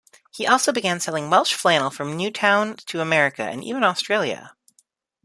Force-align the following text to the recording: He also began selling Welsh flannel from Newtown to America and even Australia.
He 0.31 0.47
also 0.47 0.71
began 0.71 0.99
selling 0.99 1.29
Welsh 1.29 1.53
flannel 1.53 1.91
from 1.91 2.17
Newtown 2.17 2.77
to 2.87 3.01
America 3.01 3.43
and 3.43 3.63
even 3.63 3.83
Australia. 3.83 4.55